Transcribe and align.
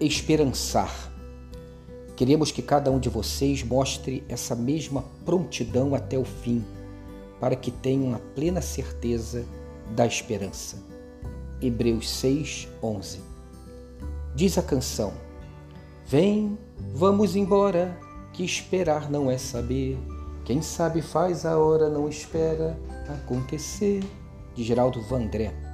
esperançar. 0.00 1.12
Queremos 2.16 2.50
que 2.50 2.62
cada 2.62 2.90
um 2.90 2.98
de 2.98 3.08
vocês 3.08 3.62
mostre 3.62 4.24
essa 4.28 4.54
mesma 4.54 5.04
prontidão 5.24 5.94
até 5.94 6.18
o 6.18 6.24
fim, 6.24 6.64
para 7.40 7.54
que 7.54 7.70
tenham 7.70 8.14
a 8.14 8.18
plena 8.18 8.60
certeza 8.60 9.44
da 9.94 10.06
esperança. 10.06 10.76
Hebreus 11.60 12.08
6, 12.10 12.68
11. 12.82 13.20
Diz 14.34 14.58
a 14.58 14.62
canção: 14.62 15.12
Vem, 16.06 16.58
vamos 16.94 17.36
embora, 17.36 17.98
que 18.32 18.44
esperar 18.44 19.10
não 19.10 19.30
é 19.30 19.38
saber. 19.38 19.98
Quem 20.44 20.62
sabe 20.62 21.02
faz 21.02 21.44
a 21.44 21.58
hora, 21.58 21.88
não 21.88 22.08
espera 22.08 22.78
acontecer. 23.08 24.02
De 24.54 24.64
Geraldo 24.64 25.00
Vandré. 25.02 25.67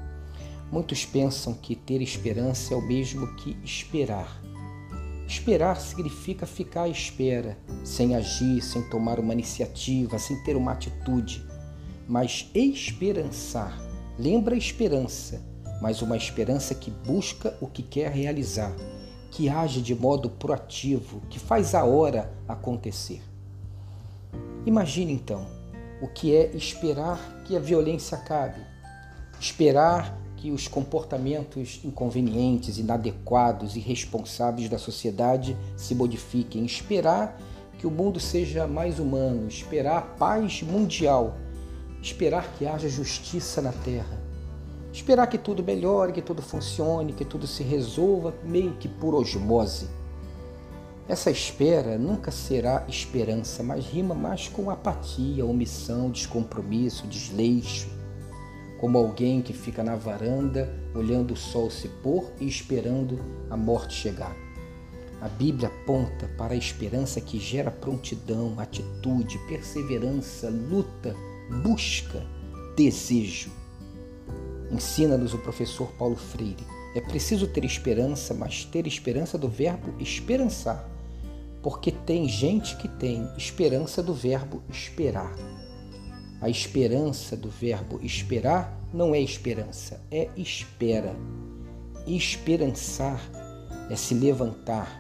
Muitos 0.71 1.05
pensam 1.05 1.55
que 1.55 1.77
ter 1.77 2.01
esperança 2.03 2.75
é 2.75 2.77
o 2.77 2.83
mesmo 2.83 3.35
que 3.37 3.57
esperar. 3.65 4.41
Esperar 5.27 5.81
significa 5.81 6.47
ficar 6.47 6.83
à 6.83 6.89
espera, 6.89 7.57
sem 7.83 8.15
agir, 8.15 8.63
sem 8.63 8.83
tomar 8.89 9.19
uma 9.19 9.33
iniciativa, 9.33 10.19
sem 10.19 10.43
ter 10.43 10.57
uma 10.57 10.73
atitude. 10.73 11.45
Mas 12.07 12.51
esperançar 12.55 13.79
lembra 14.19 14.55
a 14.55 14.59
esperança, 14.59 15.43
mas 15.81 16.03
uma 16.03 16.17
esperança 16.17 16.75
que 16.75 16.91
busca 16.91 17.57
o 17.61 17.67
que 17.67 17.83
quer 17.83 18.11
realizar, 18.11 18.75
que 19.31 19.49
age 19.49 19.81
de 19.81 19.95
modo 19.95 20.29
proativo, 20.29 21.23
que 21.31 21.39
faz 21.39 21.75
a 21.75 21.85
hora 21.85 22.33
acontecer. 22.47 23.23
Imagine 24.67 25.13
então 25.13 25.47
o 26.01 26.09
que 26.09 26.35
é 26.35 26.55
esperar 26.55 27.43
que 27.45 27.57
a 27.57 27.61
violência 27.61 28.17
acabe, 28.17 28.61
esperar 29.41 30.19
que 30.45 30.51
os 30.51 30.69
comportamentos 30.69 31.81
inconvenientes, 31.83 32.77
inadequados, 32.77 33.77
irresponsáveis 33.77 34.69
da 34.69 34.77
sociedade 34.77 35.57
se 35.75 35.95
modifiquem, 35.95 36.67
esperar 36.67 37.41
que 37.79 37.87
o 37.87 37.91
mundo 37.91 38.21
seja 38.21 38.67
mais 38.67 38.99
humano, 38.99 39.49
esperar 39.49 40.17
paz 40.19 40.63
mundial, 40.63 41.39
esperar 42.03 42.53
que 42.59 42.67
haja 42.67 42.91
justiça 42.91 43.63
na 43.63 43.73
terra, 43.73 44.21
esperar 44.93 45.29
que 45.29 45.39
tudo 45.39 45.65
melhore, 45.65 46.13
que 46.13 46.21
tudo 46.21 46.43
funcione, 46.43 47.15
que 47.15 47.25
tudo 47.25 47.47
se 47.47 47.63
resolva 47.63 48.35
meio 48.45 48.75
que 48.75 48.87
por 48.87 49.15
osmose. 49.15 49.89
Essa 51.09 51.31
espera 51.31 51.97
nunca 51.97 52.31
será 52.31 52.85
esperança, 52.87 53.63
mas 53.63 53.87
rima 53.87 54.15
mais 54.15 54.47
com 54.47 54.69
apatia, 54.69 55.47
omissão, 55.47 56.11
descompromisso, 56.11 57.07
desleixo 57.07 58.04
como 58.85 58.99
alguém 58.99 59.41
que 59.41 59.55
fica 59.55 59.83
na 59.83 59.97
varanda 59.97 60.71
olhando 60.95 61.33
o 61.33 61.37
sol 61.39 61.71
se 61.71 61.89
pôr 61.89 62.31
e 62.39 62.47
esperando 62.47 63.19
a 63.49 63.57
morte 63.57 63.95
chegar. 63.95 64.37
A 65.23 65.27
Bíblia 65.27 65.69
aponta 65.69 66.29
para 66.37 66.53
a 66.53 66.57
esperança 66.59 67.19
que 67.19 67.39
gera 67.39 67.71
prontidão, 67.71 68.61
atitude, 68.61 69.39
perseverança, 69.49 70.51
luta, 70.51 71.17
busca, 71.63 72.27
desejo. 72.77 73.51
Ensina-nos 74.71 75.33
o 75.33 75.39
professor 75.39 75.91
Paulo 75.93 76.17
Freire. 76.17 76.67
É 76.95 77.01
preciso 77.01 77.47
ter 77.47 77.65
esperança, 77.65 78.35
mas 78.35 78.67
ter 78.67 78.87
esperança 78.87 79.39
do 79.39 79.49
verbo 79.49 79.95
esperançar, 79.99 80.87
porque 81.63 81.91
tem 81.91 82.29
gente 82.29 82.77
que 82.77 82.87
tem 82.87 83.27
esperança 83.39 84.03
do 84.03 84.13
verbo 84.13 84.63
esperar. 84.69 85.35
A 86.45 86.51
esperança 86.51 87.35
do 87.35 87.49
verbo 87.49 87.99
esperar 88.03 88.79
não 88.93 89.15
é 89.15 89.19
esperança, 89.19 89.99
é 90.11 90.29
espera. 90.37 91.17
Esperançar 92.07 93.19
é 93.89 93.97
se 93.97 94.13
levantar, 94.13 94.93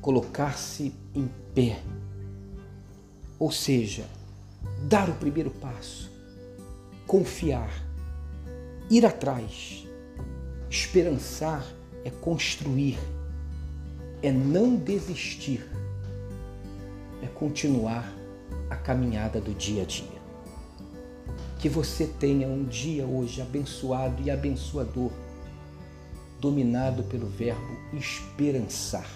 colocar-se 0.00 0.94
em 1.14 1.28
pé. 1.54 1.82
Ou 3.38 3.52
seja, 3.52 4.06
dar 4.88 5.10
o 5.10 5.14
primeiro 5.16 5.50
passo, 5.50 6.10
confiar, 7.06 7.70
ir 8.88 9.04
atrás. 9.04 9.86
Esperançar 10.70 11.62
é 12.06 12.10
construir, 12.10 12.98
é 14.22 14.32
não 14.32 14.76
desistir, 14.76 15.62
é 17.22 17.26
continuar 17.26 18.23
a 18.70 18.76
caminhada 18.76 19.40
do 19.40 19.54
dia 19.54 19.82
a 19.82 19.86
dia. 19.86 20.22
Que 21.58 21.68
você 21.68 22.06
tenha 22.06 22.46
um 22.46 22.64
dia 22.64 23.06
hoje 23.06 23.40
abençoado 23.40 24.22
e 24.22 24.30
abençoador, 24.30 25.10
dominado 26.40 27.02
pelo 27.04 27.26
verbo 27.26 27.76
esperançar. 27.92 29.08